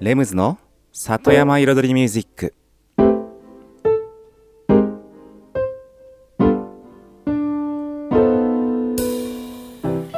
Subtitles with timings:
[0.00, 0.58] レムズの
[0.92, 2.54] 里山彩りミュージック。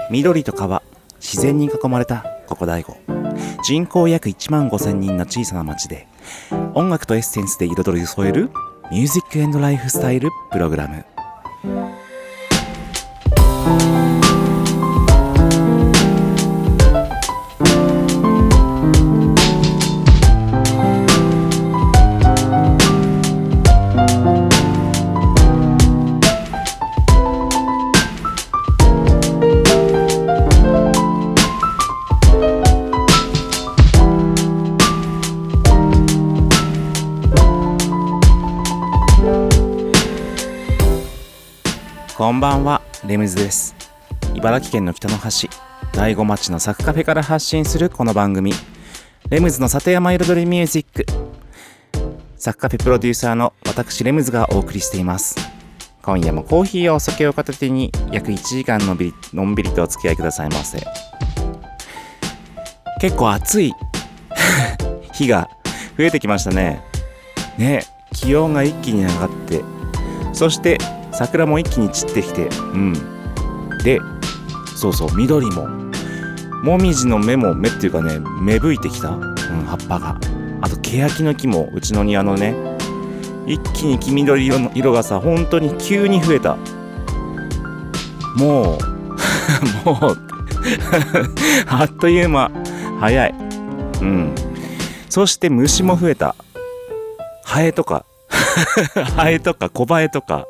[0.08, 0.84] 緑と川
[1.18, 2.96] 自然に囲まれたここ大悟
[3.64, 6.06] 人口約1万5000人の小さな町で
[6.74, 8.50] 音楽とエッセンスで彩りを添える
[8.92, 11.04] ミュージックライフスタイルプログラム。
[42.42, 43.72] ばんは、レムズです。
[44.34, 45.48] 茨城県の北の端、
[45.94, 48.52] 大子町のサクカフェから発信するこの番組、
[49.30, 51.06] レムズの里山彩りミュージック。
[52.36, 55.36] サクカフェプロデューサーの私、レムズがお送りしています。
[56.02, 60.84] 今夜もコーヒーやお酒を片手に約1時間のびのんびりとお付き合いくださいませ。
[63.00, 63.72] 結構暑い
[65.14, 65.48] 日が
[65.96, 66.82] 増えてきましたね。
[67.56, 69.62] ね、気温が一気に上がって、
[70.32, 70.78] そして
[71.12, 72.94] 桜も一気に散ってきてうん。
[73.84, 74.00] で
[74.76, 75.68] そうそう緑も。
[76.62, 79.26] もみじの芽も芽っていうかね芽吹いてきた、うん、
[79.64, 80.16] 葉っぱが。
[80.60, 82.54] あと欅の木もうちの庭のね。
[83.46, 86.56] 一気に黄緑色の色がさ本当に急に増えた。
[88.36, 88.78] もう
[89.84, 90.32] もう
[91.66, 92.50] あっという間。
[93.00, 93.34] 早い。
[94.00, 94.34] うん。
[95.08, 96.36] そして虫も増えた。
[97.44, 98.04] ハエとか。
[99.16, 100.46] ハエとかコバエとか。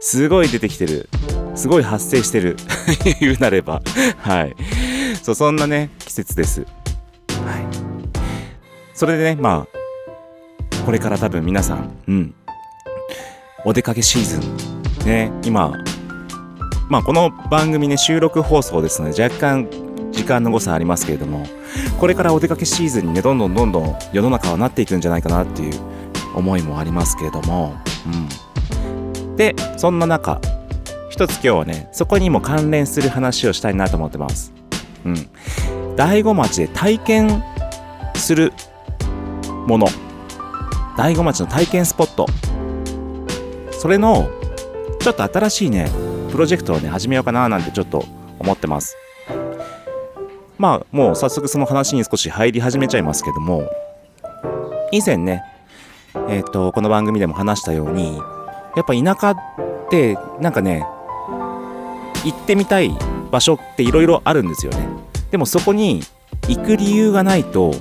[0.00, 1.08] すごい出てきてる。
[1.54, 2.56] すごい発生してる。
[3.20, 3.82] 言うなれば。
[4.18, 4.56] はい。
[5.22, 6.62] そうそんなね季節です。
[6.62, 6.68] はい。
[8.94, 12.34] それでねまあこれから多分皆さんうん。
[13.64, 14.38] お出かけシーズ
[15.04, 15.06] ン。
[15.06, 15.72] ね今。
[16.88, 19.68] まあこの番組ね収録放送ですので若干
[20.12, 21.46] 時間の誤差ありますけれども
[22.00, 25.80] これからお出かけシーズンにねどんどんどんどん世の中はなっていくんじゃないかなっていう
[26.34, 27.76] 思いもありますけれども、
[28.06, 28.28] うん、
[29.40, 30.38] でそんな中
[31.08, 34.52] 一つ今日はねそこにも関連する話をしたいなと思ってます。
[35.06, 37.42] うん、大子町で体験
[38.14, 38.52] する
[39.66, 39.86] もの
[40.98, 42.26] 大子町の体験スポット
[43.72, 44.28] それの
[45.00, 45.90] ちょっと新しいね
[46.30, 48.04] プロジェクトをね始めようかななんてちょっと
[48.38, 48.94] 思ってます。
[50.58, 53.62] まあもう早速その話に少し入り始めちゃいますけども
[54.92, 55.42] 以前ね
[56.28, 58.20] えっ、とこの番組でも話したように
[58.80, 59.36] やっぱ田舎っ
[59.90, 60.86] てなんかね
[62.24, 62.90] 行ってみたい
[63.30, 64.88] 場所っていろいろあるんですよね。
[65.30, 66.02] でもそこに
[66.48, 67.74] 行く理由がないと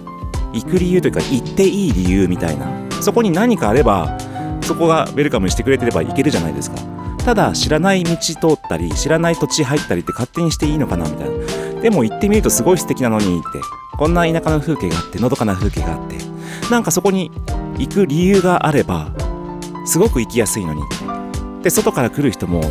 [0.51, 2.67] 行く理由というか行っていい理由みたいな。
[3.01, 4.17] そこに何かあれば
[4.61, 6.77] そこがウェルカムしてくれてれば行けるじゃないですか。
[7.23, 11.81] ただ知らない道通ったり知らない土地入ったりって勝手にしていいのかなみたいな。
[11.81, 13.59] でも行ってみるとすごい素敵なのにって。
[13.97, 16.17] こんな田舎の風景があってのどかな風景があって。
[16.69, 17.31] なんかそこに
[17.77, 19.11] 行く理由があれば
[19.85, 20.83] すごく行きやすいのに。
[21.63, 22.61] で外から来る人も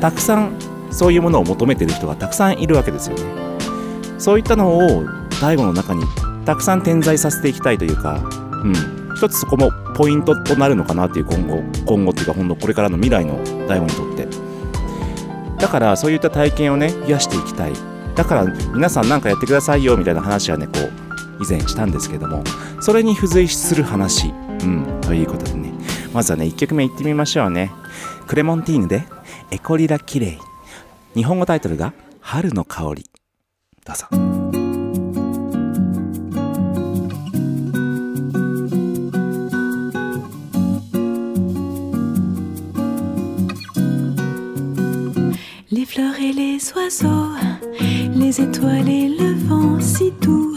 [0.00, 0.52] たくさん
[0.90, 3.22] そういうものを求めてる人がたくさんいるわけですよね。
[4.18, 5.04] そういったのを
[5.40, 6.02] 大悟の中に
[6.44, 8.22] たくさん点在させていきたいというか
[8.64, 8.98] うん。
[9.16, 14.28] 一つそこもポイントとなるのかなっていう今後今後っていうか本当これからの未来の大悟にとって。
[15.58, 17.72] だからそういった体験をね増やしていきたい。
[18.14, 22.42] だから皆さん何かやってくださいよみたいな話はねこう以前したんですけども
[22.80, 25.67] それに付随する話うんということでね。
[26.12, 27.70] まずはね1曲目いってみましょうね。
[28.26, 29.04] クレモンティーヌで
[29.50, 30.38] エコリラ綺麗。
[31.14, 33.10] 日本語タイトルが春の香り。
[33.84, 34.06] どうぞ。
[45.70, 47.36] Les fleurs et les oiseaux,
[48.14, 50.56] les étoiles et le vent si doux,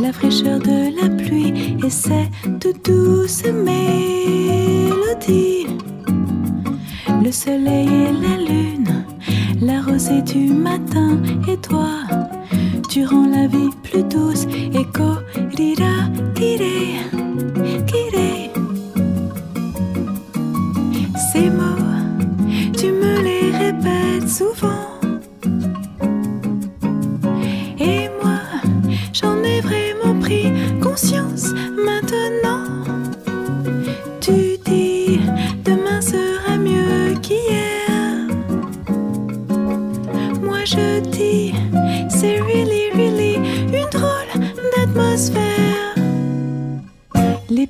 [0.00, 3.78] la fraîcheur de la pluie et cette douce mélodie.
[7.22, 9.04] Le soleil et la lune,
[9.60, 11.90] la rosée du matin et toi,
[12.88, 14.46] tu rends la vie plus douce.
[14.72, 15.18] Echo,
[15.56, 16.96] rira, kiré,
[17.86, 18.50] kiré.
[21.32, 21.80] Ces mots
[22.76, 24.99] tu me les répètes souvent.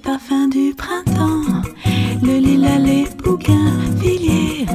[0.00, 1.62] Parfums du printemps,
[2.22, 4.66] le lilas, les bougainvilliers,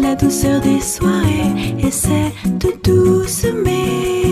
[0.00, 4.23] la douceur des soirées et cette douce mélodie.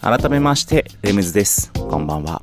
[0.00, 1.70] 改めましてレムズです。
[1.74, 2.40] こんばんは。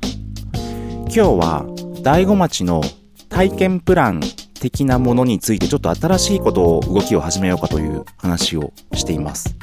[1.06, 1.66] 今日は
[2.00, 2.80] 大子町の
[3.28, 4.20] 体験プラン
[4.60, 9.56] 的なものについてちょっと新しいことを動きを始めようかという話をしています。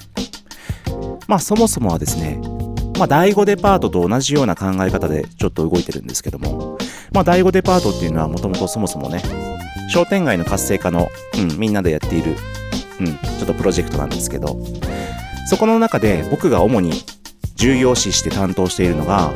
[1.29, 2.41] まあそもそもはですね
[3.03, 6.77] まあ第5デパートと同じような考え方でちょっと動いてるんですけども
[7.11, 9.21] まあ第5デパートっていうのはもともとそもそもね
[9.89, 12.35] 商店街の活性化の、うん、みんなでやっている、
[13.01, 14.57] うん、ちょっとプロジェクトなんですけど
[15.47, 16.93] そこの中で僕が主に
[17.55, 19.31] 重要視して担当しているのが、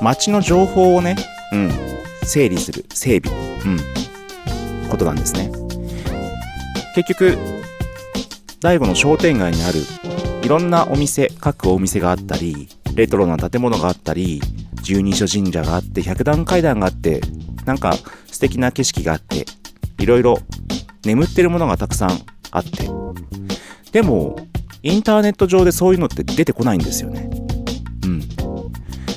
[0.00, 1.14] 街の情報をね、
[1.52, 1.70] うん、
[2.24, 3.32] 整理する、整備、
[3.64, 5.52] うん、ことなんですね。
[6.96, 7.38] 結局、
[8.60, 9.80] 大悟の商店街にある
[10.42, 14.40] いろんなお店、各お店があったり、レトロな建物があったり、
[14.82, 17.20] 十二所神社があって、百段階段があって、
[17.64, 17.96] なんか
[18.30, 19.46] 素敵な景色があって、
[19.98, 20.38] いろいろ
[21.04, 22.20] 眠ってるものがたくさん
[22.50, 22.88] あって。
[23.92, 24.36] でも、
[24.82, 27.30] インターネット上でそういうのって出てこないんですよね。
[28.04, 28.22] うん。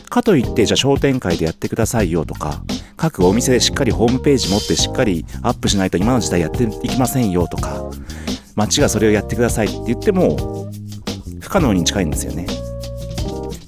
[0.10, 2.64] かといって、じゃあ商店会でやってくださいよとか、
[2.98, 7.90] 各お店でしっかりホームページ持ってしっかりアップしないと今の時代やっていきませんよとか、
[8.56, 10.70] 街がそれをやってくださいって言っても、
[11.40, 12.46] 不可能に近いんですよね。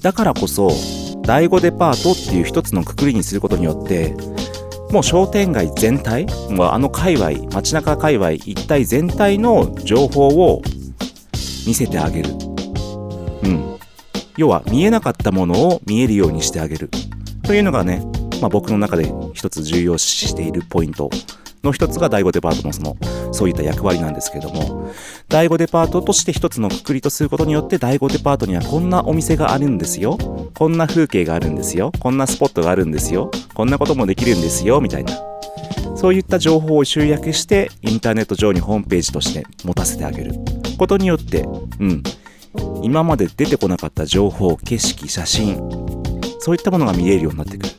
[0.06, 0.70] だからこそ、
[1.22, 4.14] 第5デパートっていう一つのくくりにすることによって、
[4.92, 10.62] もう商店街全体、もうあの界隈、街中界隈一体全体の情報を
[11.66, 12.30] 見せてあげる。
[13.42, 13.78] うん。
[14.36, 16.88] 要は見えなかったものを見えるようにしてあげる。
[17.42, 18.00] というのがね、
[18.40, 21.10] まあ僕の中で一つ重要視しているポイント
[21.64, 22.96] の一つが第5デパートのその、
[23.36, 24.90] そういった役割なんですけども、
[25.28, 30.16] 第5デパートとして一つのくくりとすることによって、第5デパートにはこんなお店があるんですよ。
[30.54, 31.92] こんな風景があるんですよ。
[32.00, 33.30] こんなスポットがあるんですよ。
[33.54, 34.80] こんなこともできるんですよ。
[34.80, 35.12] みたいな。
[35.96, 40.32] そういった情報を集約して、インターネット上にホームページとして持たせてあげる
[40.78, 41.42] ことによって、
[41.78, 42.02] うん、
[42.82, 45.56] 今まで出てこなかった情報、景色、写真、
[46.38, 47.72] そういったものが見えるようになってくる。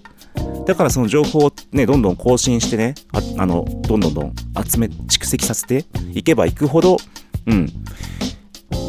[0.68, 4.34] だからその情報をね、どんどん更新してね、ああの、どんどんどん
[4.66, 6.98] 集め、蓄積させていけばいくほど、
[7.48, 7.70] うん、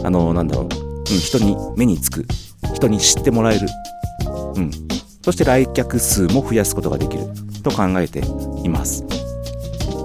[0.05, 2.27] あの、なんだろう、うん、人に目につく、
[2.75, 3.69] 人に知ってもらえる、
[4.57, 4.71] うん、
[5.23, 7.25] そして来客数も増やすことができる。
[7.63, 8.21] と考えて
[8.65, 9.05] います。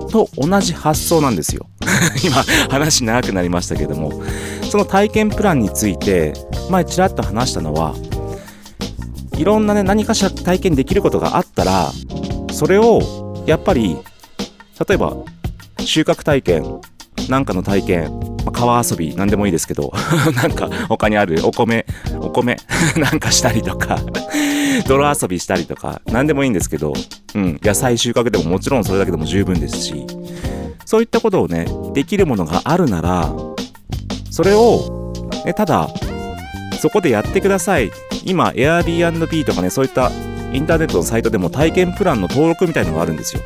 [0.10, 1.68] と同じ発想なんですよ。
[2.24, 4.22] 今話長くなりましたけども、
[4.70, 6.34] その体験プランについて
[6.70, 7.96] 前ちらっと話したのは、
[9.38, 11.92] いろんなね、何かしら体験できることがあったら、
[12.52, 13.98] それをやっぱり、
[14.88, 15.16] 例えば
[15.80, 16.82] 収穫体験、
[17.30, 19.92] なんかの体験、ま川遊び、なんでもいいですけど、
[20.36, 21.86] なんか他にあるお米、
[22.20, 22.58] お米
[22.98, 24.00] なんかしたりとか、
[24.88, 26.94] 泥遊びしたりとか、なんでもいいんですけど、
[27.36, 30.06] うん、野菜収穫でももちろんそれだけでも十分ですし、
[30.86, 33.34] そういったことをね、できるものがあるなら、
[34.30, 35.14] それを、
[35.46, 35.90] ね、ただ
[36.80, 37.92] そこでやってください
[38.24, 40.12] 今 Airbnb とかねそういった
[40.54, 43.42] インターネットのサイトでも体験プランの登録みたいのがあるんですよ。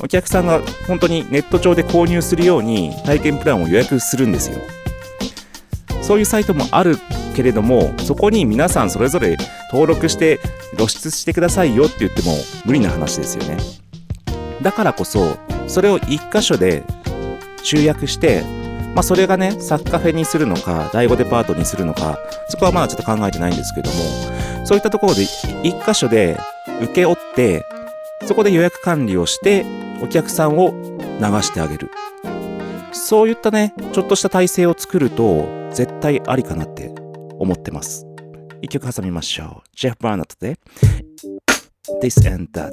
[0.00, 4.58] お客さんが本当にネット上で購入するように体験プランを予約するんですよ。
[6.02, 6.98] そういうサイトもある
[7.34, 9.36] けれどもそこに皆さんそれぞれ
[9.72, 10.38] 登録して
[10.76, 12.32] 露出してくださいよって言っても
[12.64, 13.56] 無理な話ですよね。
[14.62, 16.84] だからこそそれを一箇所で
[17.62, 18.44] 集約して
[18.96, 23.96] まあ、それがね、サッカフェにするのか、第5デパートにするのか、そこはまだちょっと考えてないんですけども、
[24.64, 25.24] そういったところで
[25.62, 26.38] 一箇所で
[26.80, 27.66] 請け負って、
[28.24, 29.66] そこで予約管理をして、
[30.00, 31.90] お客さんを流してあげる。
[32.90, 36.90] そういったね、ちょっとした体制を作ると、絶対ありかなって
[37.38, 38.06] 思ってます。
[38.62, 39.68] 一曲挟みましょう。
[39.76, 40.58] ジェフ・バーナットで、
[42.00, 42.72] This and That。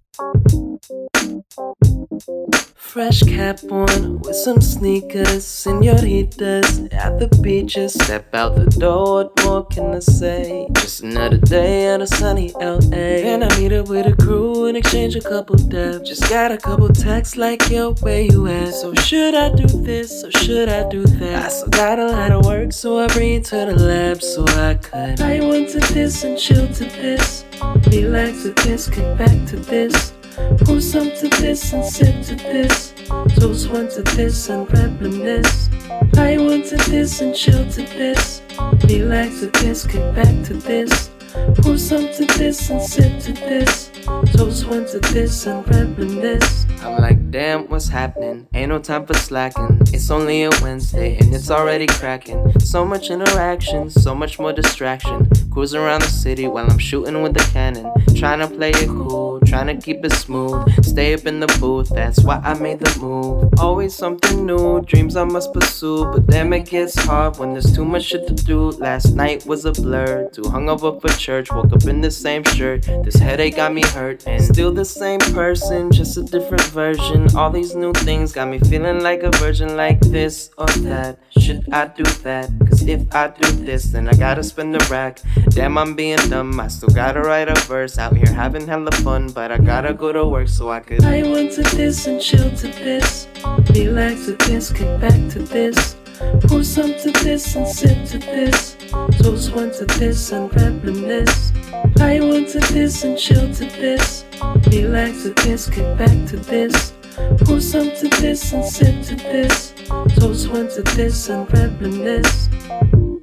[2.75, 7.93] Fresh cap on with some sneakers, senoritas at the beaches.
[7.93, 10.67] Step out the door, what more can I say?
[10.73, 13.23] Just another day at a sunny LA.
[13.31, 16.09] And I meet up with a crew and exchange a couple dabs.
[16.09, 18.73] Just got a couple texts like, yo, where you at?
[18.73, 21.45] So should I do this or should I do that?
[21.45, 24.75] I still got a lot of work, so I bring to the lab so I
[24.75, 25.21] could.
[25.21, 27.45] I went to this and chill to this.
[27.91, 30.13] Relax to this, kick back to this.
[30.61, 32.93] Pour some to this and sip to this.
[33.35, 35.69] Toast one to this and reminisce.
[36.15, 38.41] I want to this and chill to this.
[38.87, 41.09] Relax to this, kick back to this.
[41.33, 43.89] Pour some to this and sip to this.
[44.33, 46.65] Toast one to this and reminisce.
[46.81, 48.47] I'm like, damn, what's happening?
[48.53, 49.79] Ain't no time for slacking.
[49.93, 52.59] It's only a Wednesday and it's already cracking.
[52.59, 55.29] So much interaction, so much more distraction.
[55.51, 57.91] Cruising around the city while I'm shooting with the cannon.
[58.15, 60.83] Trying to play it cool, trying to keep it smooth.
[60.83, 63.53] Stay up in the booth, that's why I made the move.
[63.59, 66.05] Always something new, dreams I must pursue.
[66.05, 68.71] But damn, it gets hard when there's too much shit to do.
[68.71, 71.51] Last night was a blur, too hungover for church.
[71.51, 74.27] Woke up in the same shirt, this headache got me hurt.
[74.27, 77.27] And still the same person, just a different version.
[77.35, 81.19] All these new things got me feeling like a virgin, like this or that.
[81.37, 82.49] Should I do that?
[82.67, 85.21] Cause if I do this, then I gotta spend a rack.
[85.49, 86.59] Damn, I'm being dumb.
[86.59, 90.11] I still gotta write a verse out here having hella fun, but I gotta go
[90.11, 91.03] to work so I could.
[91.03, 93.27] I went to this and chill to this.
[93.69, 96.00] Relax to this, kick back to this.
[96.47, 98.75] Pour some to this and sip to this.
[99.21, 101.51] Toast one to this and reminisce.
[101.99, 104.25] I went to this and chill to this.
[104.71, 106.93] Relax to this, get back to this.
[107.41, 109.73] Pour some to this and sip to this.
[110.15, 112.49] Toast one to this and reminisce.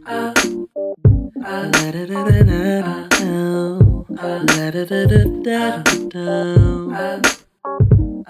[0.06, 0.32] Ah,
[1.44, 3.08] ah, da da da da da.
[4.20, 7.38] Ah, la da da da da da.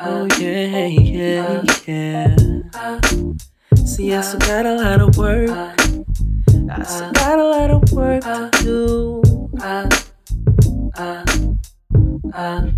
[0.01, 3.39] Oh yeah, yeah, yeah.
[3.88, 5.49] See, I still got a lot of work.
[5.49, 5.73] I
[6.83, 9.23] still got a lot of work to do.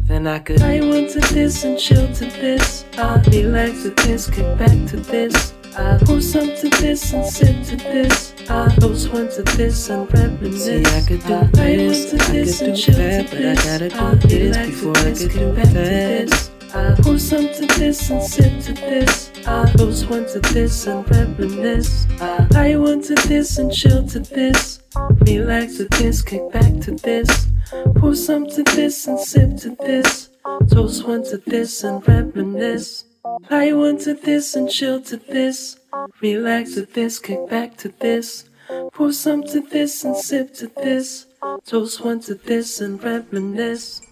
[0.06, 0.62] Then I could.
[0.62, 2.84] I went to this and chill to this.
[2.96, 5.52] Relax to this, kick back to this.
[5.76, 8.32] I pour some to this and sip to this.
[8.80, 10.64] Toast one to this and reminisce.
[10.64, 13.88] See, I could do this, I could do that, but I gotta
[14.28, 16.49] do this before I could do that.
[16.72, 19.30] Pour some to this and sip to this.
[19.44, 22.06] I Toast one to this and reminisce.
[22.54, 24.80] I want to this and chill to this.
[25.26, 27.48] Relax to this, kick back to this.
[27.96, 30.30] Pour some to this and sip to this.
[30.70, 33.04] Toast one to this and reminisce.
[33.50, 35.76] I want to this and chill to this.
[36.20, 38.48] Relax to this, kick back to this.
[38.92, 41.26] Pour some to this and sip to this.
[41.66, 44.02] Toast one to this and reminisce.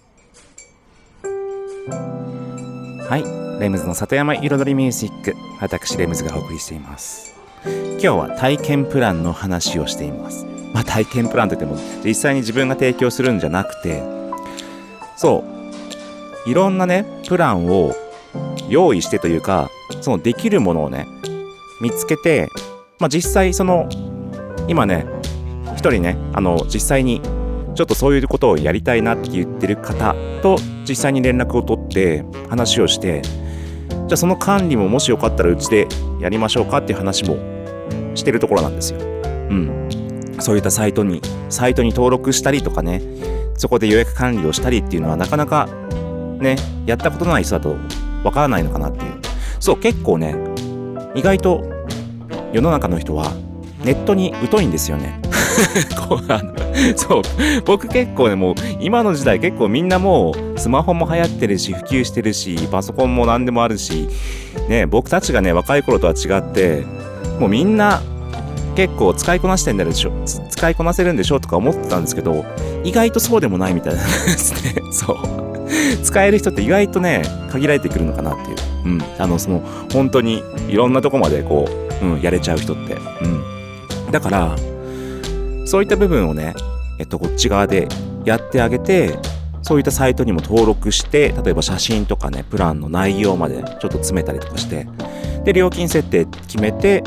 [3.09, 3.23] はい、
[3.59, 7.33] レムズの里山彩りミュージック、私レムズがお送りしています。
[7.65, 10.45] 今日は体験プランの話をしています。
[10.75, 11.75] まあ体験プランといっても
[12.05, 14.03] 実際に自分が提供するんじゃなくて、
[15.17, 15.43] そ
[16.45, 17.95] う、いろんなね、プランを
[18.69, 21.07] 用意してというか、そのできるものをね、
[21.81, 22.47] 見つけて、
[22.99, 23.89] まあ実際その、
[24.67, 25.07] 今ね、
[25.75, 27.23] 一人ね、あの、実際に
[27.73, 30.13] ちょっとそういうことをやりたいなって言ってる方
[30.43, 33.21] と実際に連絡を取って話をして
[34.09, 35.87] じゃあその管理ももしよかったらうちで
[36.19, 37.37] やりましょうかっていう話も
[38.15, 38.99] してるところなんですよ。
[38.99, 39.03] う
[39.53, 39.89] ん。
[40.39, 43.01] そういったサイトに、サイトに登録したりとかね、
[43.55, 45.67] そこで予約管理をしたりっていうのはなかなか
[46.39, 46.55] ね、
[46.85, 47.75] やったことない人だと
[48.23, 49.19] わからないのかなっていう。
[49.59, 50.35] そう、結構ね、
[51.13, 51.63] 意外と
[52.51, 53.31] 世の中の人は
[53.83, 55.19] ネットに疎いんですよね。
[56.07, 56.53] こうあの
[56.95, 57.21] そう。
[57.65, 64.07] 僕結構ねもう今の時代結構みんなもうスマホも流行ってるし普及してるしパソコンも何でもあるし
[64.67, 66.85] ね僕たちがね若い頃とは違って
[67.39, 68.01] もうみんな
[68.75, 72.45] 結構使いこなしてんだでしょ使いこなせるんでしょとか思ってたんですけど
[72.83, 75.49] 意外とそうでもないみたいなんですね そう。
[76.03, 78.57] 使える人って意外とね限られてくるのかなっていう。
[78.85, 79.01] うん。
[79.17, 81.67] あのその本当にいろんなとこまでこ
[82.01, 82.95] う、うん、やれちゃう人って。
[83.21, 84.11] うん。
[84.11, 84.55] だから
[85.69, 86.55] そういった部分をね、
[86.97, 87.87] えっと、こっち側で
[88.25, 89.19] やってあげて、
[89.61, 94.87] そういったサイトにも登録して、例えば写真とかね、プランの内容までちょっと詰めたりとかして、
[95.43, 97.03] で、料金設定決めて、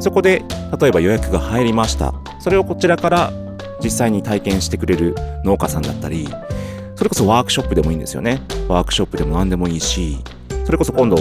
[0.00, 0.42] そこで、
[0.76, 2.12] 例えば予約が入りました。
[2.40, 3.32] それをこちらから
[3.80, 5.14] 実際に体験してくれる
[5.44, 6.26] 農家さんだったり、
[6.96, 8.42] それこそワークショップでもいいんですよね。
[8.66, 10.18] ワークショップでも何でもいいし、
[10.64, 11.16] それこそ今度、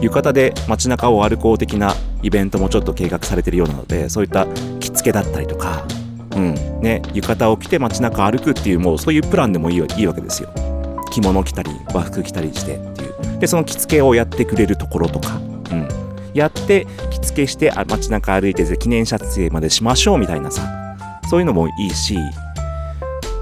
[0.00, 4.46] 浴衣で街中を歩こう的なイベントもちょっと計画されてるようなのでそういった
[4.80, 5.86] 着付けだったりとか、
[6.36, 10.50] うんね、浴衣を着て街中歩くっていうもうそういうプランでもいいいいわけですよ。
[11.10, 13.38] 着物着たり和服着たりしてっていう。
[13.40, 15.88] でその着付けをやってくれるところとか、うん、
[16.34, 20.62] やって着付けしてあ街中歩いて記念撮影までしましょうみたいなさ
[21.28, 22.16] そういうのもいいし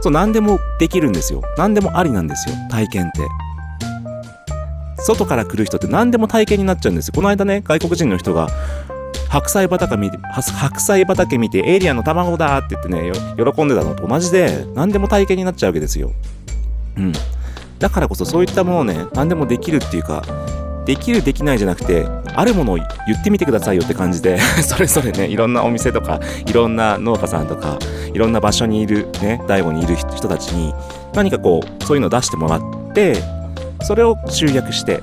[0.01, 1.43] そう何でもできるんですよ。
[1.57, 3.46] 何でもありなんですよ体験って。
[5.07, 7.13] 外から来る人って何でも体験になっちゃうんですよ。
[7.15, 8.49] この間ね、外国人の人が、
[9.29, 16.13] 白菜畑見て、白菜畑見て、エイリアンの卵だって言ってね、喜んでたのと同じで、何でも体験になっちゃうわけですよ。
[16.97, 17.13] うん。
[17.79, 20.23] だからこそそういったものをね、何でもできるっていうか、
[20.87, 22.87] できるできないじゃなくて、あるものを言
[23.19, 27.79] ってみてくださいよって感じで それぞれね、いろんなお店とか、いろんな農家さんとか、
[28.13, 30.75] いろんな場所にいるね、大悟にいる人たちに、
[31.13, 32.61] 何かこう、そういうのを出してもらっ
[32.95, 33.21] て、
[33.87, 35.01] それを集約して、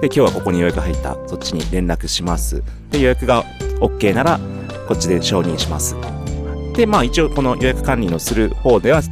[0.00, 1.18] で、今日はここに予約入った。
[1.26, 2.62] そっちに連絡します。
[2.90, 3.44] で、予約が
[3.78, 4.40] OK なら、
[4.88, 5.94] こっちで承認します。
[6.74, 9.02] で、まあ一応この予約管理のする方では、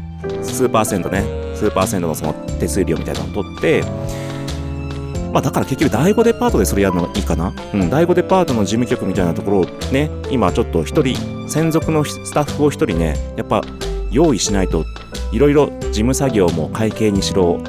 [0.42, 1.22] 数パーセントね、
[1.54, 3.85] 数パーセントのその手数料みたいなのを取って、
[5.35, 7.52] まあだから結局第5デパートでそれやるのいいかな。
[7.74, 11.14] うん、第5デパートの事務局みたいなところをね、今ちょっと一人、
[11.46, 13.61] 専属のスタッフを一人ね、やっぱ
[14.11, 14.87] 用意しないと、
[15.30, 17.62] いろいろ事務作業も会計にしろ、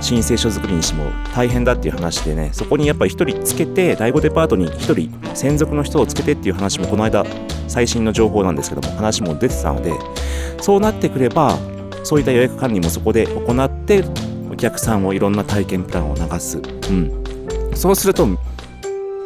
[0.00, 7.24] 申請書作りにしても大変だっていう話でねそこにやっぱり1人つけて第5デパートに1人専属の人をつけてっていう話もこの間
[7.66, 9.92] 最新の情報なんですけども話も出てたので
[10.60, 11.58] そうなってくれば
[12.04, 14.04] そういった予約管理もそこで行って
[14.50, 17.24] お客さんをいろんな体験プランを流す、うん、
[17.74, 18.26] そうすると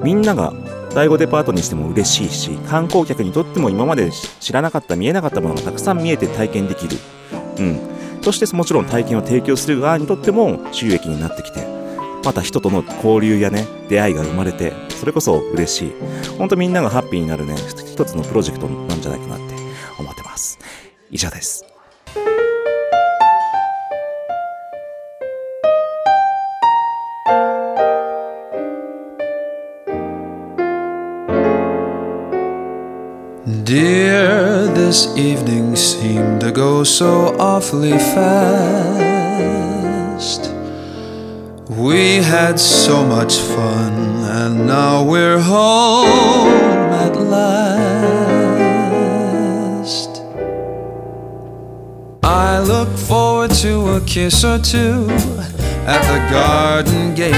[0.02, 0.52] みんなが
[0.94, 6.96] 第5デパートにしても嬉しいし観光客にとっても今まで知らなかった見えなかったものがたくさん見えて体験できる、
[7.58, 7.91] うん、
[8.22, 11.66] そしてもちろん体験を提供する側にとっても収益になってきて、
[12.24, 15.92] また人との交流やね、出会いが生まれて、それこそ嬉しい。
[16.38, 19.54] ほんとみんながハッピーになるね、一つのプロジェクトなんじゃないかなって
[19.98, 20.58] 思ってます。
[21.10, 21.64] 以上です。
[33.64, 34.11] Dear,
[34.92, 38.92] this evening seemed to go so awfully fast.
[41.70, 43.94] We had so much fun,
[44.38, 47.72] and now we're home at last.
[52.22, 55.06] I look forward to a kiss or two
[55.88, 57.32] at the garden gate.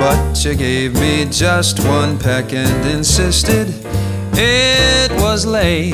[0.00, 3.74] But you gave me just one peck and insisted
[4.32, 5.92] it was late.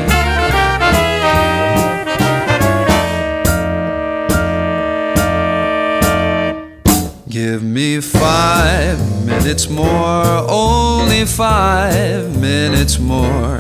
[7.29, 13.59] Give me five minutes more, only five minutes more.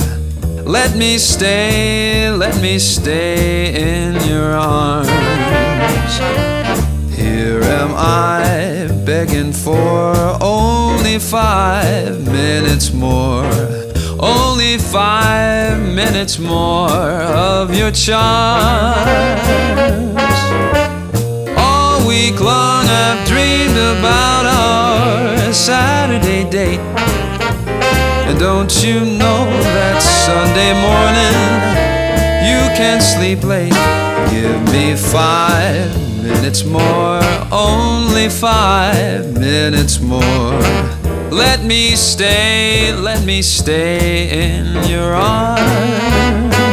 [0.78, 5.08] Let me stay, let me stay in your arms.
[7.16, 13.83] Here am I begging for only five minutes more
[14.24, 19.42] only five minutes more of your charms.
[21.58, 26.80] All week long I've dreamed about our Saturday date.
[28.26, 29.44] And don't you know
[29.76, 31.38] that Sunday morning
[32.48, 33.76] you can sleep late?
[34.30, 35.90] Give me five
[36.22, 37.20] minutes more,
[37.52, 41.03] only five minutes more.
[41.34, 46.63] Let me stay, let me stay in your arms.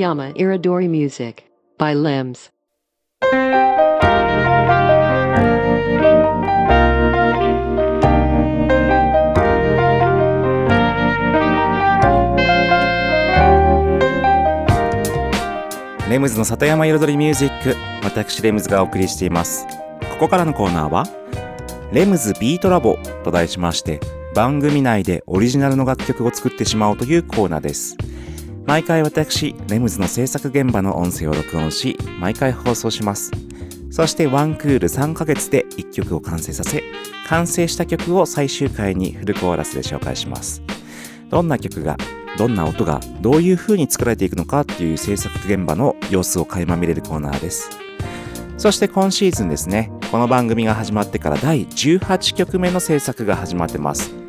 [0.00, 1.44] Satayama Iridori Music
[1.78, 2.50] by Limbs.
[16.08, 19.66] レムズの里山彩りミュージック私レムズがお送りしています
[20.12, 21.04] ここからのコーナーは
[21.92, 24.00] レムズビートラボと題しまして
[24.34, 27.96] 番組内でオリジナルの楽曲を作ってしまおうというコーナーです
[28.66, 33.30] 毎回私レムズの制作現場の音声を録音し毎回放送します。
[33.90, 36.82] そしてワンクール3ヶ月で1曲を完成させ
[37.26, 40.62] 完成した曲を最終回にフルコーラスで紹介します。
[41.28, 41.96] どんな曲が
[42.38, 47.70] どんな音がどういう風に作られていくのかっていう制作現場の様子を垣間見れるコーナーです。
[48.56, 49.90] そして今シーズンですね。
[50.10, 54.19] この番組が始まってから第18曲目の制作が始まってます。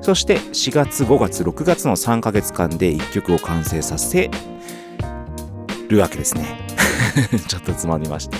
[0.00, 4.30] そして4月5月6月の3ヶ月間で1曲を完成させ
[5.88, 6.44] るわけですね
[7.48, 8.38] ちょっとつまみました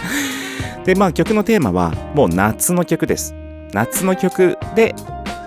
[0.84, 3.34] でまあ曲のテーマはもう夏の曲です
[3.72, 4.94] 夏の曲で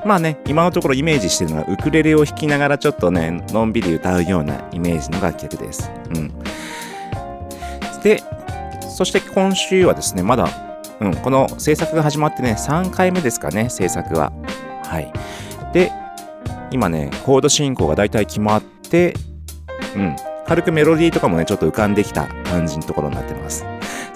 [0.05, 5.89] まあね、今のところイメージしてるのはウクレレを弾きながらちょっとね、のんびり歌うようなイメージの楽曲です。
[6.09, 6.33] うん。
[8.03, 8.21] で、
[8.89, 10.49] そして今週はですね、まだ、
[10.99, 14.33] うん、この制作が始まってね、3回目ですかね、制作は。
[14.83, 15.11] はい。
[15.71, 15.91] で、
[16.73, 19.13] 今ね、コード進行が大体決まって、
[19.95, 20.15] うん、
[20.47, 23.63] 軽くメロディーとかもね、ちょっと浮かんできた感じのところになってます。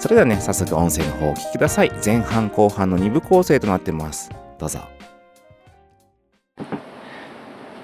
[0.00, 1.92] それではね、早速音声の方をお聞きください。
[2.04, 4.28] 前半後半の2部構成となってます。
[4.58, 4.80] どうぞ。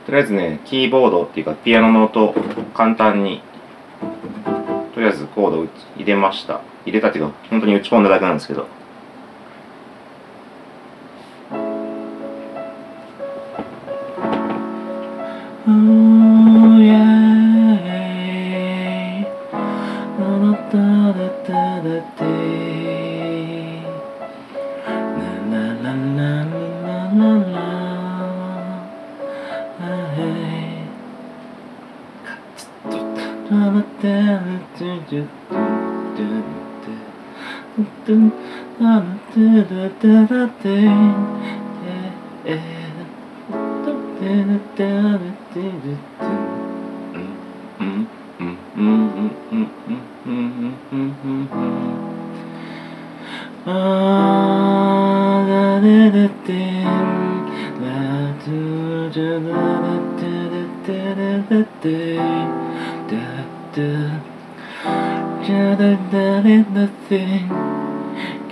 [0.07, 2.35] とりあえずね、キーボードっていうか、ピアノの音
[2.75, 3.43] 簡単に、
[4.93, 6.63] とりあえずコード入れました。
[6.85, 8.67] 入れたっていうか、本当に打ち込んだだけなんですけど。
[15.67, 16.05] Yeah.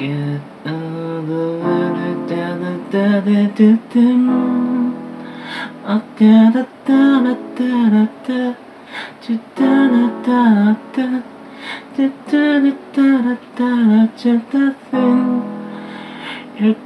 [0.03, 2.61] Get all the way down
[3.57, 3.92] the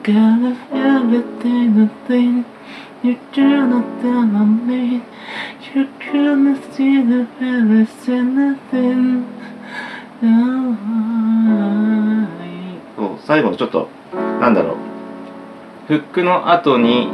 [0.07, 2.45] You got everything, the thing
[3.03, 5.03] you do not tell on me.
[5.75, 9.25] You couldn't see the very anything.
[12.97, 13.89] そう最後のちょっと
[14.41, 14.77] なんだろう
[15.89, 17.09] フックの後に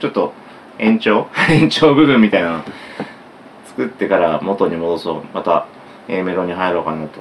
[0.00, 0.32] ちょっと
[0.78, 2.64] 延長延長部分みたいなの
[3.66, 5.66] 作ってから元に戻そうまた
[6.06, 7.20] A メロに入ろうかなと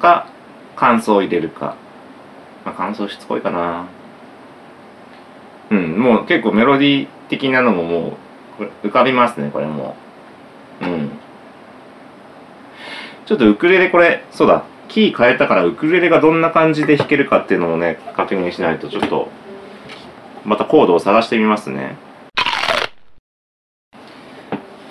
[0.00, 0.26] か
[0.76, 1.76] 感想を入れるか、
[2.64, 3.86] まあ、感想しつこいかな。
[5.70, 8.12] うんもう結構メロディー的なのももう
[8.58, 9.94] これ浮かびますねこれも。
[10.82, 11.10] うん。
[13.26, 19.28] ちょっとウクレレこれ、そうだ、キー変えたからウクレレがどんな感じで弾けるかっていうのをね、確認しないとちょっと、
[20.44, 21.96] またコードを探してみますね。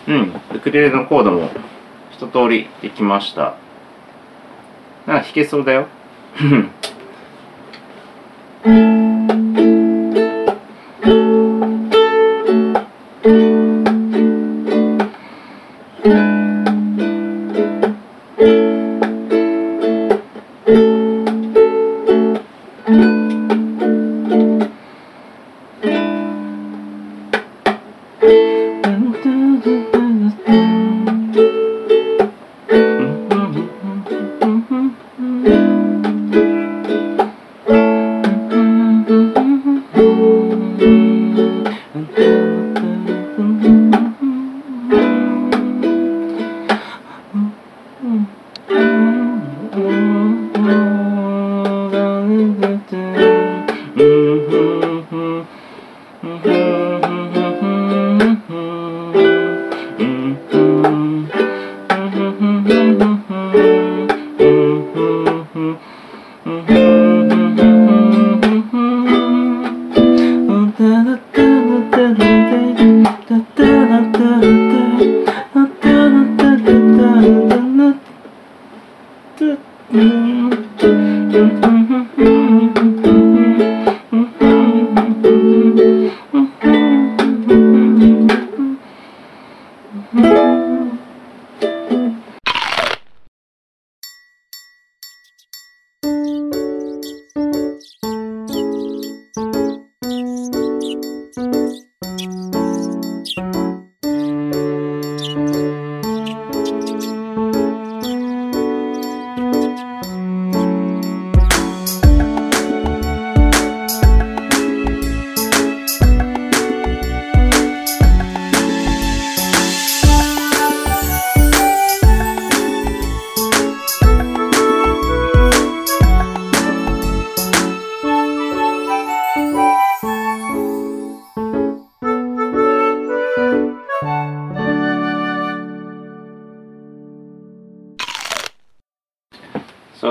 [0.07, 1.49] うん、ウクレレのコードも
[2.11, 3.55] 一通りできました。
[5.09, 5.87] なんか弾けそうだよ。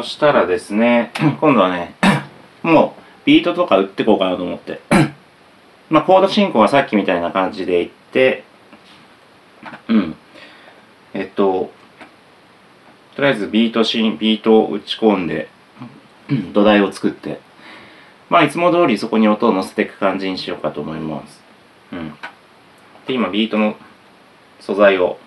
[0.08, 1.94] したらですね、 今度はね、
[2.62, 4.80] もうビートとか打ってこうかなと思って。
[5.90, 8.44] まあ、コード進行はさっきみたいな感じでいって、
[9.88, 10.16] うん。
[11.14, 11.72] えっと、
[13.16, 15.48] とりあえずビートしん、ビートを打ち込んで、
[16.30, 17.40] うん土台を作って、
[18.28, 21.42] まあ、いつも通りそこに音を乗せていく感じにしようかと思います。
[21.92, 22.14] うん。
[23.06, 23.76] で、今、ビートの
[24.60, 25.18] 素材を、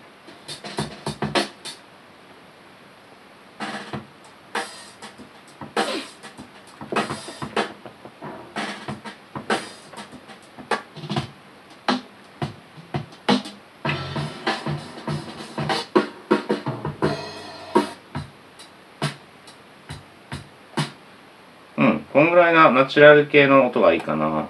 [22.92, 24.50] チュラル系の音がいいかな。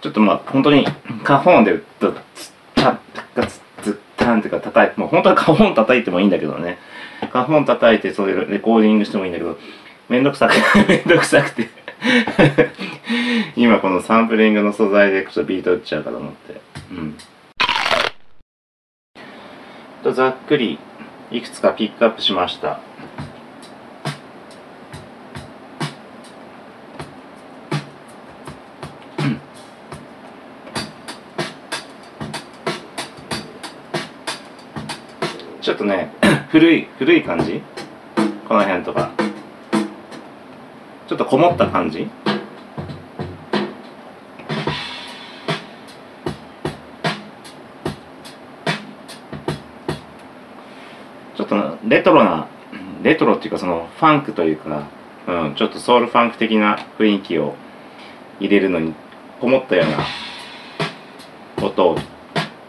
[0.00, 0.84] ちょっとまあ、本当に、
[1.22, 2.98] カホンで、ドッツッタッ
[3.36, 6.78] ガツッツッタンってか叩いて、もう本当はカホン叩いてもいいんだけどね。
[7.32, 9.56] カホン叩いて、そういうレコーディングしてもいいんだけど、
[10.08, 10.54] めんどくさく、
[10.88, 11.68] めんどくさくて。
[13.54, 16.60] 今このサンプリングの素材でちょっとビート打っちゃうかと思って。
[16.90, 17.16] うん。
[20.02, 20.80] とざっくり
[21.30, 22.80] いくつかピックアップしました。
[35.76, 36.10] っとね、
[36.48, 37.62] 古い、古い感じ？
[38.48, 39.10] この辺とか。
[41.06, 42.08] ちょっとこもった感じ？
[51.36, 52.48] ちょっとレトロな、
[53.02, 54.88] レトロっていうかそのファンクというか、
[55.28, 57.54] うん、ちょっとソウルファンク的な雰囲気を
[58.40, 58.94] 入れるのに
[59.40, 61.98] こもったような音を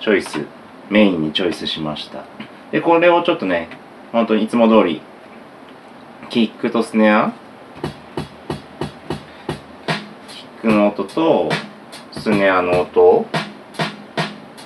[0.02, 0.46] チョイス、
[0.90, 2.26] メインにチョイスしました。
[2.72, 3.70] で、これをちょっとね、
[4.12, 5.02] 本当にいつも通り、
[6.30, 7.34] キックとスネア、
[10.30, 11.50] キックの音と、
[12.12, 13.26] スネアの音、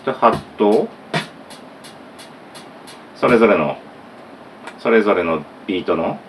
[0.03, 0.87] とハット、
[3.15, 3.77] それぞれの、
[4.79, 6.19] それぞれのビートの、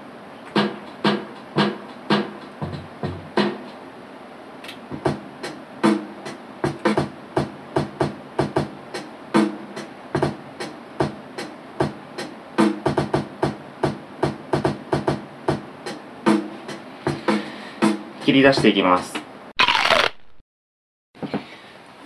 [18.32, 19.14] 切り出していきます。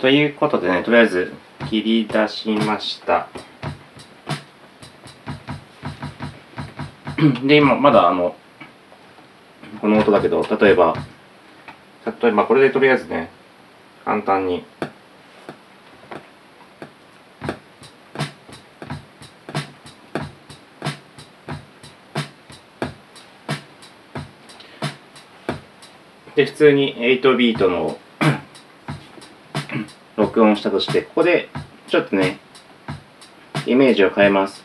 [0.01, 1.31] ということでね、とりあえず
[1.69, 3.29] 切り出しました。
[7.45, 8.35] で、今、まだあの、
[9.79, 10.97] この音だけど、例えば、
[12.21, 13.29] 例えばこれでとりあえずね、
[14.03, 14.65] 簡単に、
[26.37, 27.97] で、普通に8ビートの
[30.17, 31.49] 録音したとして、ここで
[31.87, 32.37] ちょっとね、
[33.65, 34.63] イメージを変えます。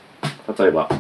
[0.59, 0.91] 例えば。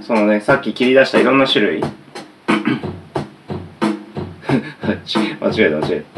[0.00, 1.82] そのね、さっき切り出したいろんな種類。
[5.42, 6.13] 間違えた間違えた。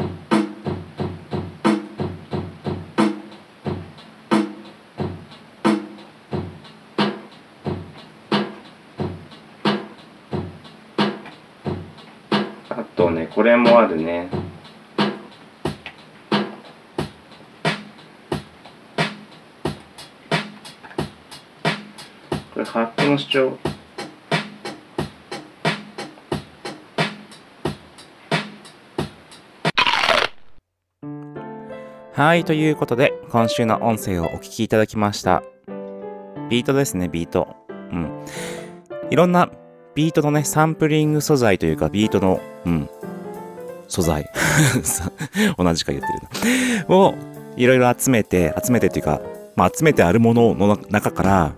[13.47, 14.29] れもあるね。
[22.53, 23.57] これ、ハットの主張。
[32.13, 35.43] はい、ということで、今週の音声をお聞きいただきました。
[36.49, 37.55] ビートですね、ビート。
[37.69, 38.25] うん。
[39.09, 39.49] いろんな
[39.95, 42.89] ビートのね、サンプリング素材というか、ビートの、うん、
[43.87, 44.29] 素材。
[45.57, 46.95] 同じか言ってるな。
[46.95, 47.15] を、
[47.55, 49.21] いろいろ集めて、集めてっていうか、
[49.55, 51.53] まあ、集めてあるものの中から、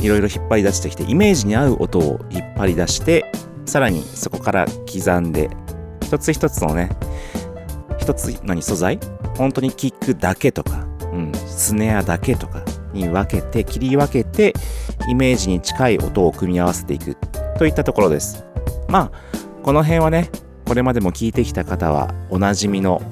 [0.00, 3.30] いろいろ引っ張り出してきて、イメージに合う音を引っ張り出して、
[3.64, 5.48] さらにそこから刻んで、
[6.02, 6.90] 一つ一つのね、
[7.98, 8.98] 一つ何素材
[9.36, 14.54] 本当にキックだけとか、うん、スネアだけとかに分けて、切り分けて、
[15.08, 17.16] イメージに近い音を組み合わせていく
[17.56, 18.44] といったところです。
[18.88, 20.30] まあ、この辺はね、
[20.72, 23.02] これまでも聞いてきた方はおなじみの、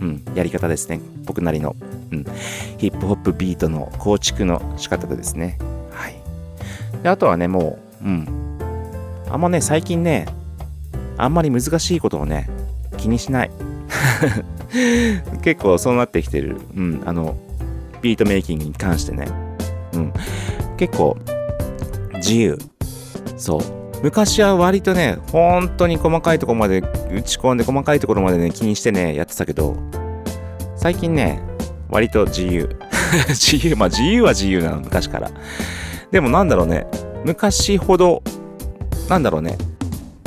[0.00, 1.00] うん、やり方ですね。
[1.26, 1.76] 僕なりの、
[2.10, 2.24] うん、
[2.76, 5.58] ヒップホップビートの構築の仕方でですね。
[5.92, 6.16] はい。
[7.04, 8.58] で、あとはね、もう、うん。
[9.30, 10.26] あんまね、最近ね、
[11.18, 12.48] あんまり難しいことをね
[12.96, 13.50] 気にしない
[15.42, 17.36] 結構そうなってきてるうんあの
[18.00, 19.26] ビートメイキングに関してね
[19.94, 20.12] うん
[20.76, 21.18] 結構
[22.14, 22.58] 自由
[23.36, 29.76] そう昔は割とね本当に細かいところまで打ち込んで細かいところまでね気にしてねやってたけど
[30.76, 31.42] 最近ね
[31.88, 32.68] 割と自由。
[33.28, 35.30] 自由まあ自由は自由なの昔から。
[36.10, 36.86] でもなんだろうね
[37.24, 38.22] 昔ほど
[39.08, 39.56] なんだろうね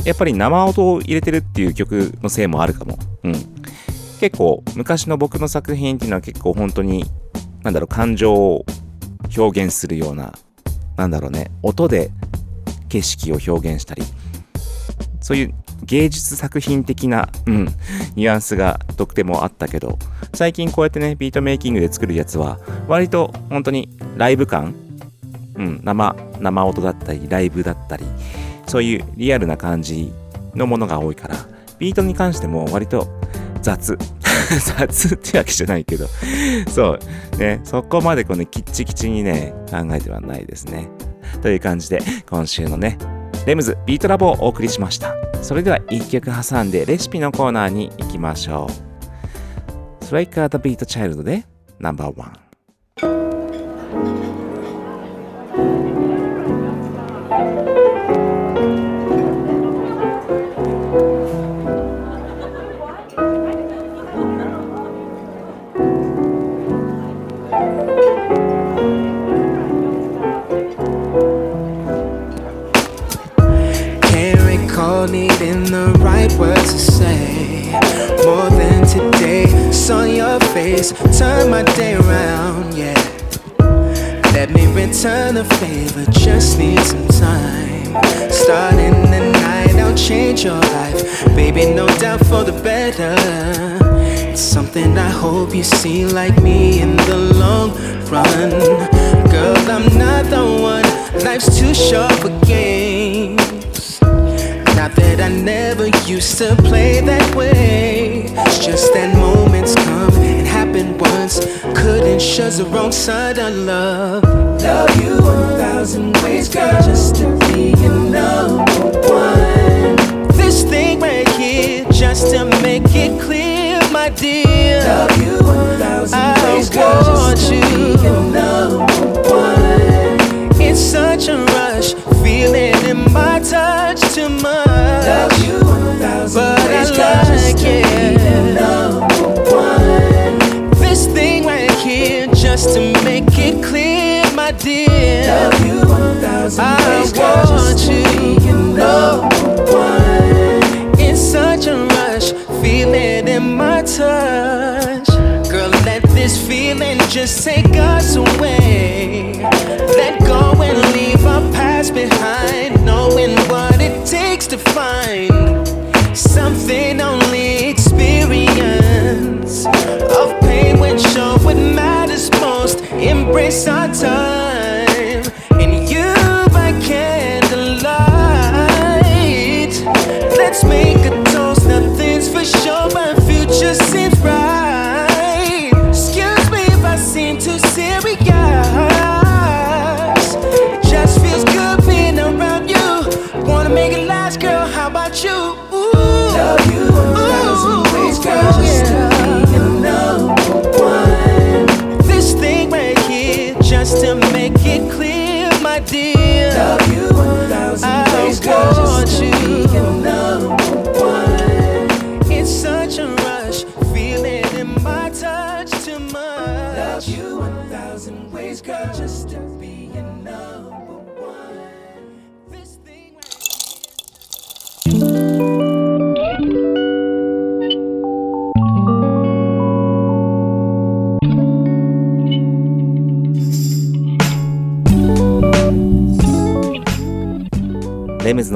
[0.04, 2.98] やっぱり生音を入れてるっていう曲のせいもあるかも。
[3.22, 3.32] うん。
[4.20, 7.04] 結構昔の僕の作品っていうのは結構本当に
[7.62, 8.64] なんだろう感情を
[9.36, 10.32] 表現するような
[10.96, 12.10] なんだろうね音で
[12.92, 14.02] 景色を表現したり
[15.22, 17.64] そういう芸術作品的な、うん、
[18.16, 19.98] ニュアンスがとってもあったけど
[20.34, 24.74] 最近こうやってねビートメイキングで作るやつは割と本当にライブ感、
[25.54, 28.04] うん、生生音だったりライブだったり
[28.66, 30.12] そういうリアルな感じ
[30.54, 31.36] のものが多いから
[31.78, 33.08] ビートに関しても割と
[33.62, 33.96] 雑。
[34.76, 36.06] 雑ってわけじゃないけど。
[36.68, 36.98] そ
[37.34, 40.88] うねそこまでこうねキッチキチにね考えてはないですね。
[41.40, 42.98] という感じで今週のね
[43.46, 45.14] レムズビートラボをお送りしました。
[45.42, 48.68] それでは一曲挟んでレシピのコーナーに行きましょ
[50.00, 50.04] う。
[50.04, 51.44] ストライカー・ザ・ビート・チャイルドで
[51.80, 52.41] ナンバーワン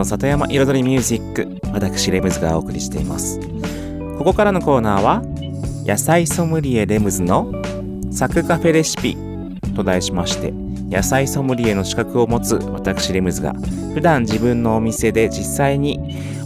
[0.07, 3.41] 里山彩りミュージック私レムズがお送りしています。
[4.19, 5.23] ここからのコーナーは
[5.85, 7.53] 野菜ソムリエレムズの
[8.13, 9.17] サクカフェレシピ
[9.75, 10.53] と題しまして
[10.89, 13.53] 野菜ソムリエの資格を持つ私レムズが
[13.95, 15.99] 普段自分のお店で実際に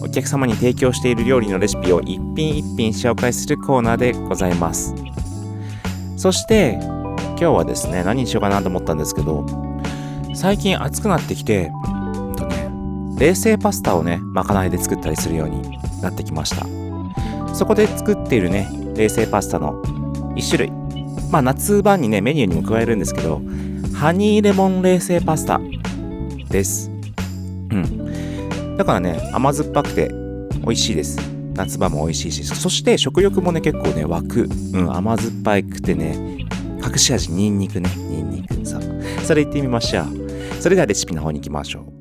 [0.02, 4.94] お客様に提供している料理のレシピを一品一品紹介するコーナーでございます。
[6.16, 9.46] そして今日はですね何にしようかなと思ったんですけど
[10.34, 11.70] 最近暑くなってきて
[13.20, 15.62] 冷製パスタをねまかないで作ったりするように
[16.00, 16.66] なってきました。
[17.54, 19.82] そこで作っているね冷製パスタの
[20.34, 20.70] 1種類。
[21.30, 23.42] まあ夏場にねメニューにも加えるんですけど
[23.94, 25.60] ハニーレモン冷製パスタ
[26.48, 26.90] です。
[27.70, 28.76] うん。
[28.78, 30.08] だからね甘酸っぱくて
[30.62, 31.18] 美味しいです。
[31.54, 36.46] 夏場も美味しいしそして食欲もね結構ね湧く、うん、甘酸っぱくてね
[36.82, 38.82] 隠し味ニンニクねニンニクそう
[39.24, 40.06] それ言ってみましょう。
[40.58, 41.99] それではレシピの方に行きましょう。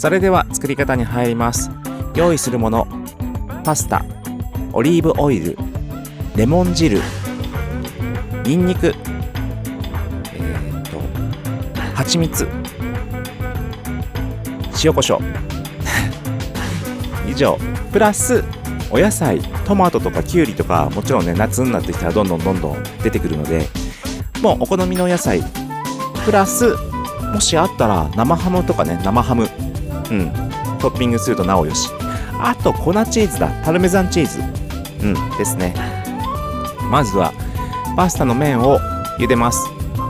[0.00, 1.70] それでは作り方に入ります。
[2.14, 2.88] 用意するもの
[3.62, 4.02] パスタ
[4.72, 5.58] オリーブオイル
[6.34, 7.02] レモン汁
[8.44, 8.94] ニンニク
[10.32, 11.02] えっ、と
[11.94, 12.48] 蜂蜜
[14.82, 15.22] 塩コショウ。
[17.30, 17.58] 以上。
[17.92, 18.42] プラス
[18.90, 23.68] お野菜トマトとかキュウリとかもちろんね夏になってきたらどんどんどんどん出てくるので
[24.40, 25.42] もうお好みのお野菜。
[26.24, 26.74] プラス
[27.34, 29.46] もしあったら生ハムとかね生ハム。
[30.10, 30.32] うん。
[30.80, 31.90] トッピングするとなおよし。
[32.40, 33.48] あと粉チーズだ。
[33.64, 34.40] パルメザンチーズ。
[35.04, 35.74] うんですね。
[36.90, 37.32] まずは
[37.96, 38.78] パスタの麺を
[39.18, 39.60] 茹でます。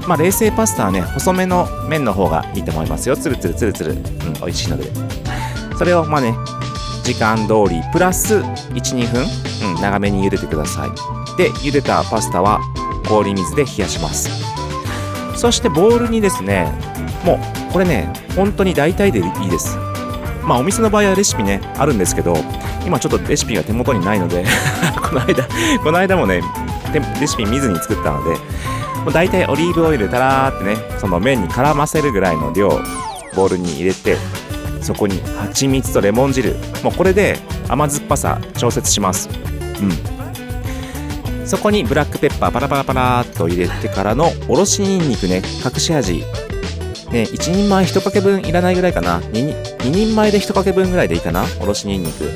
[0.06, 3.16] まあ冷製パスタはね細めの麺の方がいいと思いますよ。
[3.16, 4.00] つるつるつるつるうん
[4.34, 4.84] 美味しいので。
[5.76, 6.34] それをまあね
[7.04, 9.24] 時間通りプラス12分、
[9.74, 10.90] うん、長めに茹でてください。
[11.36, 12.60] で茹でたパスタは
[13.08, 14.30] 氷水で冷やします。
[15.36, 16.70] そしてボウルにですね
[17.24, 19.76] もうこれね本当に大体でいいです。
[20.44, 22.34] まあお店の場合はレシピねあるんですけど
[22.86, 24.44] 今ちょっとレシピが手元にないので
[25.00, 25.46] この間
[25.82, 26.42] この間もね
[27.20, 32.80] レシピ見ずに作ったのでもう大体オリーブオイルたらーってねその麺に絡ませるぐらいの量
[33.34, 34.16] ボウルに入れて
[34.80, 39.28] そこに蜂蜜とレモン汁もうこれで甘酸っぱさ調節します。
[39.80, 41.46] うん。
[41.46, 46.22] そこにブラックペッパーパラパラパラーっと入れてからのおろしにんにくね隠し味
[47.10, 49.20] ね1人前1かけ分いらないぐらいかな。
[49.20, 51.44] 2, 2人前で1かけ分ぐらいでいいかな。
[51.60, 52.24] おろしにんにく。
[52.24, 52.30] うん。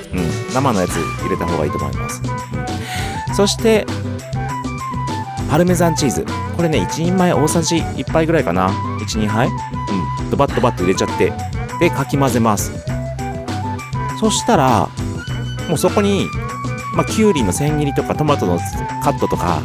[0.52, 2.22] 生のやつ入れた方がいいと思います。
[3.34, 3.86] そして
[5.50, 6.24] パルメザンチーズ。
[6.56, 8.70] これね1人前大さじ1杯ぐらいかな。
[9.00, 9.48] 12杯。
[9.48, 10.30] うん。
[10.30, 11.32] ドバッドバッと入れちゃって。
[11.80, 12.72] でかき混ぜます。
[14.18, 14.88] そしたら
[15.68, 16.28] もうそこに、
[16.94, 18.58] まあ、きゅうりの千切りとかトマトの
[19.02, 19.60] カットとか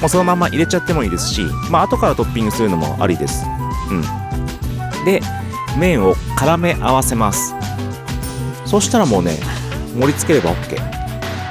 [0.00, 3.44] もうそのまま入れちゃってもいいですしまあ後からトッピングするのもありです。
[3.90, 4.27] うん。
[5.04, 5.20] で
[5.78, 7.54] 麺を絡め合わせます。
[8.64, 9.38] そしたらもうね
[9.98, 10.76] 盛り付ければ OK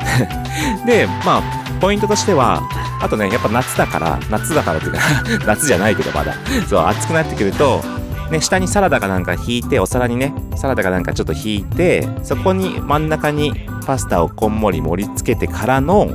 [0.85, 1.43] でまあ
[1.81, 2.61] ポイントとしては
[3.01, 4.99] あとねやっぱ夏だから夏だからっていうか
[5.45, 6.33] 夏じゃないけどまだ。
[6.67, 7.81] そう暑くなってくると
[8.29, 13.53] ね、下にサラダかなんか引いてお皿にねサラダかなんかちょっと引いてそこに真ん中に
[13.85, 16.09] パスタをこんもり盛り付けてからの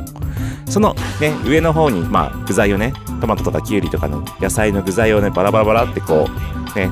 [0.66, 6.90] そのね上の方にまあ具材をねトマトとかきゅうりとかの野菜の具材をねバラバラバラってこうね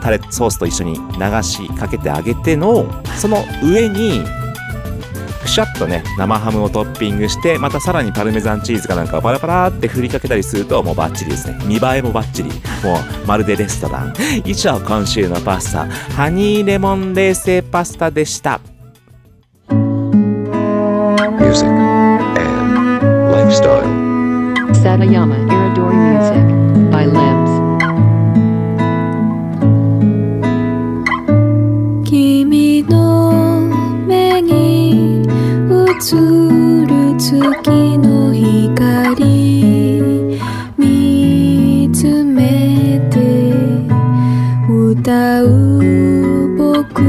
[0.00, 2.86] タレソースと一緒に流しかけてあげての
[3.18, 4.22] その上に
[5.42, 11.58] くしゃっとね生ハムをトッピングしてまたさらにパルメザンチーズかなんかをパラパラって振りかけたりするともうバッチリですね。
[11.64, 12.50] 見栄えもバッチリ。
[12.50, 12.54] も
[13.24, 14.14] うまるでレストラン。
[14.44, 15.86] 以上今週のパスタ。
[16.14, 18.60] ハニーレモン冷製パスタでした。
[21.40, 22.36] Music, and
[23.32, 23.84] lifestyle.
[24.72, 26.46] Satayama Iridori Music
[26.90, 27.49] by Limbs.
[36.00, 36.02] 映
[36.86, 39.22] る月の光
[40.78, 43.52] 見つめて
[44.66, 47.02] 歌う僕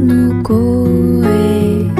[0.00, 1.90] の声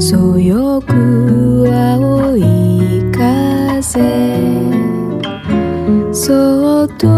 [0.00, 4.00] そよく青い風
[6.14, 7.08] そっと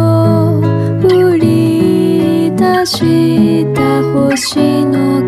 [1.07, 5.28] 降り出した星の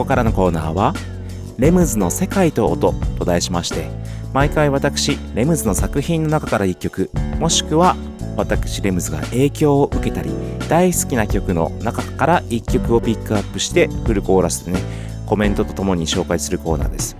[0.00, 0.94] ここからのコーナーは
[1.60, 3.90] 「レムズの世界と音」と題しまして
[4.32, 7.96] 毎回私レムズの作品の中から1曲もしくは
[8.34, 10.30] 私レムズが影響を受けたり
[10.70, 14.80] 大好きな曲の中から1曲をピックアップしてフルコーラスでね
[15.26, 17.14] コメントとともに紹介するコーナーです。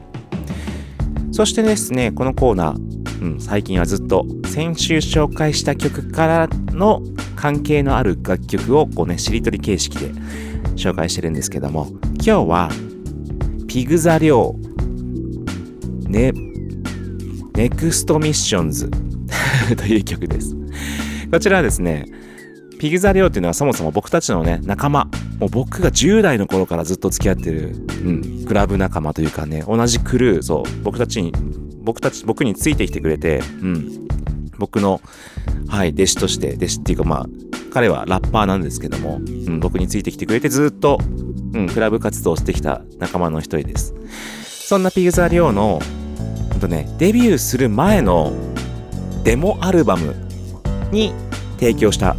[1.31, 7.03] そしてですねこのコーナー、うん、最近はずっと先週紹介した曲からの
[7.41, 10.13] 関係のある楽曲をこうねしりとり形式で
[10.77, 12.69] 紹介してるんですけども今日は
[13.67, 16.33] ピグザリョウネ
[17.55, 18.91] Next Missions
[19.75, 20.55] という曲です。
[21.31, 22.05] こちらはですね
[22.79, 25.07] ピグザリョウっていうのはそもそも僕たちのね仲間
[25.39, 27.75] もう僕が10代の頃からずっと付き合ってる、
[28.05, 31.33] うん、クラブ仲間というかね同じクルーそう僕たちに
[31.83, 34.09] 僕たち僕についてきてくれて、うん、
[34.61, 35.01] 僕の
[35.69, 37.27] はい弟子として弟子っていうかまあ
[37.73, 40.99] 彼はラッパーなんですけども、うん、僕についてきてくれてずっと、
[41.55, 43.95] うん、クラブ活動をしてきた仲間の一人です。
[44.69, 45.81] そんなピグザリョウの
[46.51, 48.33] ほんとねデビューする前の
[49.25, 50.15] デモアルバム
[50.93, 51.13] に
[51.59, 52.17] 提供した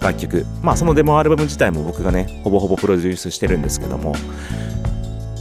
[0.00, 0.46] 楽曲。
[0.62, 4.14] まあそのデモアルバム自体も僕がねほぼほぼプロデュースしてるんですけども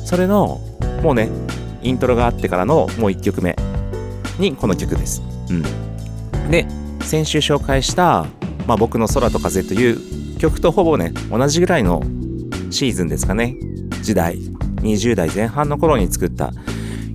[0.05, 0.59] それの
[1.03, 1.29] もうね
[1.81, 3.55] イントロがあってからのもう1曲目
[4.39, 5.21] にこの曲です。
[5.49, 5.88] うん。
[6.49, 6.67] で
[7.01, 8.25] 先週紹介した、
[8.67, 12.01] まあ、僕の空と風という曲とほぼね同じぐらいの
[12.69, 13.55] シーズンですかね。
[14.01, 14.37] 時代
[14.81, 16.51] 20代前半の頃に作った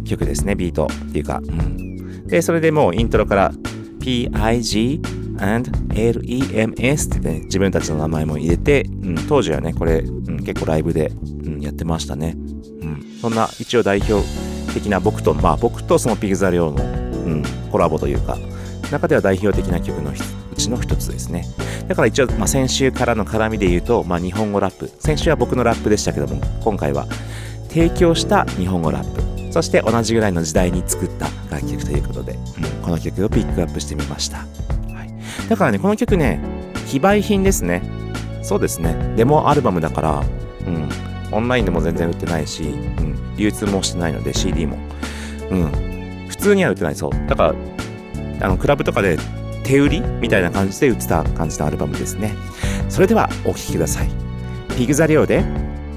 [0.04, 3.52] 曲ですねビートっていうか、うん、でそれでもうイントロから
[4.00, 5.00] PIG
[5.40, 11.08] and LEMS ってね自分たちの名前も入れて、うん、当時はねこれ、うん、結構ライブで、
[11.44, 12.34] うん、やってましたね、
[12.82, 14.22] うん、そんな一応代表
[14.74, 18.36] 的な僕とまあ僕とそのピグザリオの、うん、コラボというか
[18.94, 20.14] 中では代表的な曲のう
[20.56, 21.44] ちの一つですね。
[21.88, 24.90] だから一応、まあ、先週からの絡みで言うと、まあ、日本語ラップ。
[25.00, 27.06] 先週は僕のラップでしたけども今回は
[27.68, 29.52] 提供した日本語ラップ。
[29.52, 34.44] そして同じぐらいの時代に作った楽曲ということで、うん、この曲をピックアップしてみました、は
[35.04, 36.40] い、だからねこの曲ね
[36.86, 37.82] 非売品ですね。
[38.42, 39.14] そうですね。
[39.16, 40.24] デモアルバムだから、
[40.66, 40.88] うん、
[41.32, 42.66] オンラインでも全然売ってないし、う
[43.00, 44.76] ん、流通もしてないので CD も、
[45.50, 46.94] うん、普通には売ってない。
[46.94, 47.10] そう。
[47.28, 47.54] だから
[48.40, 49.18] あのクラブとかで
[49.64, 52.34] 手売りみたいな感じで売ってた感じのアルバムですね
[52.88, 54.08] それではお聴きください
[54.76, 55.42] ピグザリオで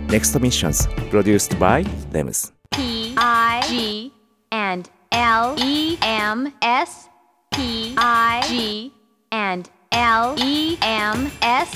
[0.08, 4.14] NEXT Missions Produced by Lems P I G
[4.52, 7.10] and L E M S
[7.52, 8.94] P I G
[9.32, 11.72] and L E M S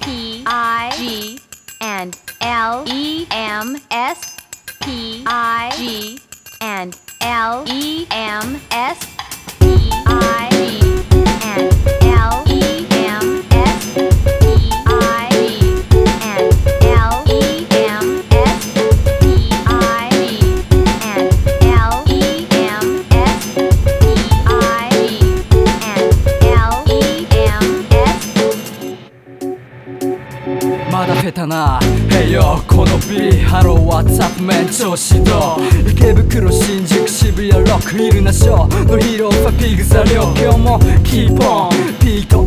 [0.00, 1.38] P I G
[1.80, 4.36] and L E M S
[4.80, 6.18] P I G
[6.60, 9.00] and L-E-M-S
[30.90, 31.78] まだ下手な。
[32.08, 35.65] Hey yo この B ハロー WhatsApp 面調子どう？
[37.96, 41.70] クいるなショーのヒーローはピグザリョ今日もキーポン
[42.04, 42.45] ビート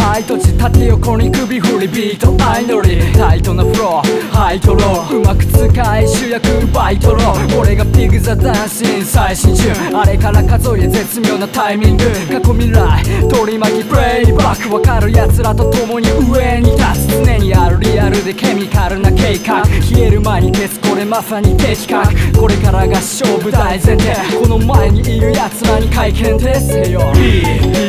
[0.60, 12.04] 縦横に首振りビート愛乗りタイトなフローハイトローうまく使い主役バイトロー俺がピグザダンシン最新中あれから数え絶妙なタイミング。
[12.30, 24.14] 過去未来取り巻きプレイバックわかる奴らと共に上に立つ常にあるリアルでケミカルな計画消える前に消すこれまさに的確これからが勝負大前提。
[24.42, 27.00] この前にいる奴らに会見でせよ。
[27.16, 27.44] ビ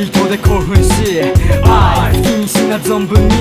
[0.07, 1.21] ートで興奮し
[1.65, 3.37] 愛不謹慎な存分に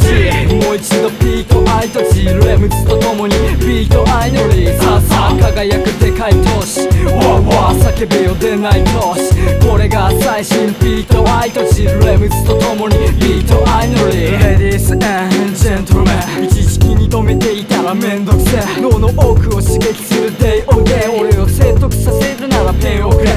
[0.00, 9.34] G もう一度ピート愛と G レムズと共にビート愛のりさあさあ輝くでかい都市わーわー叫べよ出ない都市
[9.68, 18.80] これが最新ビート愛と G レムズと共にビート愛のり Ladies and gentlemen 一時期に止めていたらめんどくせえ。
[18.80, 23.36] 脳の奥を刺激する Day or Day 俺を説得させるならペンをくれ。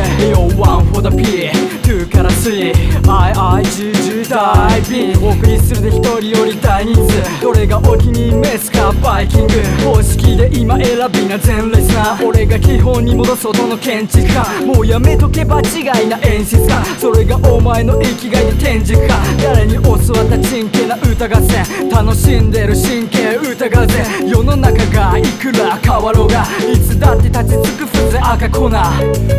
[1.10, 8.94] P から 3IIGG ダイビンお送りするで一人より大人数どれがお気に入りメスか。
[9.04, 19.20] バイキング方式で今選びな全レスな俺が基本に戻そうとの建築家もうやめとけば違いな演出家それがお前の生きがいで天竺か。
[19.42, 28.76] 誰に教わった真剣な歌合戦楽しんでる神経歌合戦世の中がいくら変わろうがいつだって立ち尽くすぜ赤粉 B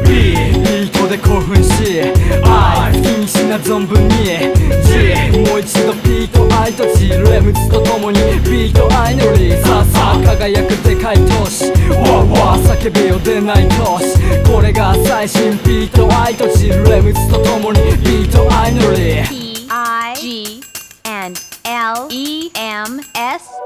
[0.04, 0.90] ビー。
[1.00, 2.00] トで興奮し
[2.50, 4.70] I 不謹慎な存分に。
[4.90, 14.18] G もう一度 P と I と G レムズと共に B と I のリーさあさ輝くでかい都市わわ叫べよ出ない都市
[14.52, 19.28] これが最新 P と I と G レムズと共に B と I のリー。
[19.28, 20.60] P I G
[21.04, 23.60] and L E M S.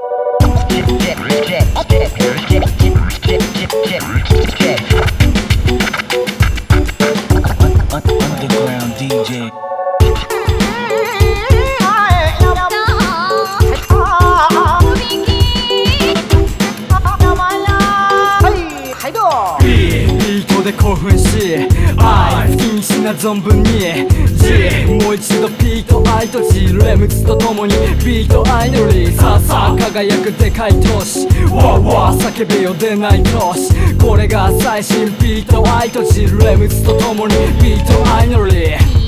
[23.15, 24.07] 存分に
[24.37, 35.89] G もう一度 P と I と G レムズと共に B と I のリーさあさあ輝くでかい都市わーわ叫べよ出ない都市これが最新 P と I
[35.89, 39.05] と G レムズと共に B と I のリー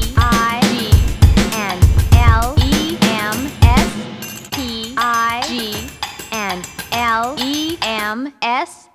[6.91, 8.89] L E M S.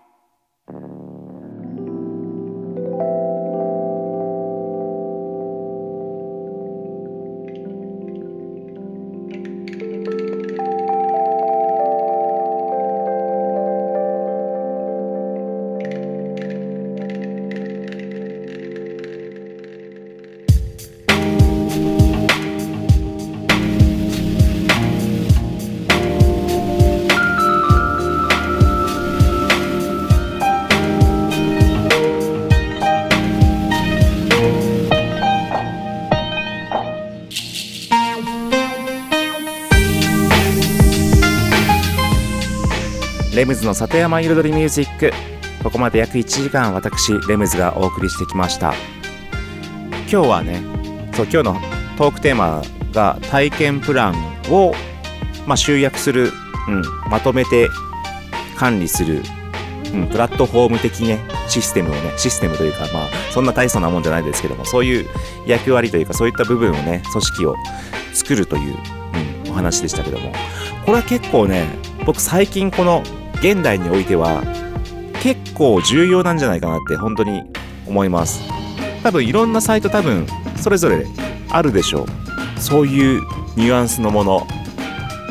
[43.43, 45.13] レムズの里山彩りミュージック。
[45.65, 48.73] ここまで約1時間私レムズがお送りしてきました。
[50.09, 50.63] 今日はね
[51.13, 51.61] そう今日の
[51.99, 52.63] トークテーマ
[52.93, 54.15] が体験プラン
[54.49, 54.73] を、
[55.45, 56.31] まあ、集約する、
[56.69, 57.69] うん、まとめて
[58.57, 59.23] 管理する、
[59.93, 61.19] うん、プラットフォーム的ね
[61.49, 65.09] システムをねシステムというかまあそんな大層なもんじゃないですけどもそういう
[65.49, 67.57] 役割というかそういった部分をね組織を
[68.15, 68.77] 作るという、
[69.45, 70.33] うん、お話でしたけども。
[70.85, 71.67] これは結構ね
[72.05, 73.03] 僕最近この
[73.43, 74.45] 現代においては
[75.21, 77.43] 結構重要なんじゃないかなって本当に
[77.89, 78.41] 思います。
[79.03, 81.05] 多分いろんなサイト多分それぞれ
[81.51, 82.61] あるでしょう。
[82.61, 83.21] そういう
[83.57, 84.47] ニュアンスのもの。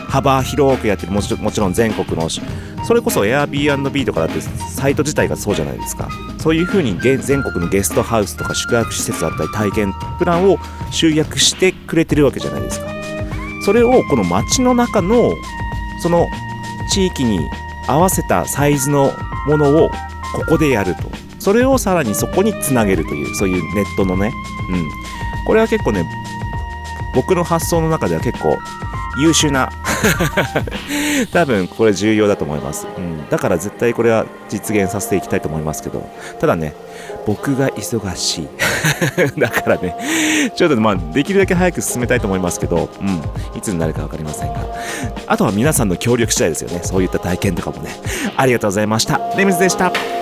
[0.09, 1.13] 幅広くやってる。
[1.13, 2.29] もちろんもちろん全国の。
[2.29, 6.09] それこそ Airbnb とかだってサイト自体がそうじゃないですか。
[6.37, 10.57] そういうふうに全国のゲストハウスとか宿泊施設だったり体験プランを
[10.91, 12.87] 集約してくれてるわけじゃないですか。
[13.63, 15.31] それをこの街の中の
[16.01, 16.27] その
[16.91, 17.39] 地域に
[17.91, 19.13] 合わせたサイズの
[19.47, 19.89] ものを
[20.33, 21.03] ここでやると。
[21.39, 24.31] それをさらにそこにつなげるというそういうネットのね。
[24.69, 24.87] うん。
[25.45, 26.05] これは結構ね
[27.13, 28.57] 僕の発想の中では結構
[29.17, 29.69] 優秀な
[31.33, 36.09] 多分これ重要だと思います、うん、だから絶対これは実現させていきたいと思いますけど。
[36.39, 36.73] ただね
[37.25, 38.47] 僕が忙しい。
[39.39, 39.95] だからね。
[40.55, 44.59] ちょっとまあできるだけ早く進めたいと思いますけど、うん、いつになるか分かりませんが。
[45.27, 46.81] あとは皆さんの協力次第ですよね。
[46.83, 47.89] そういった体験とかもね。
[48.37, 49.19] ありがとうございました。
[49.37, 50.20] レミズでした。